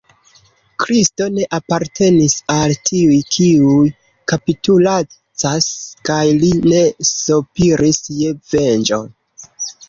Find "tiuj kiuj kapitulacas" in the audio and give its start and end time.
2.89-5.69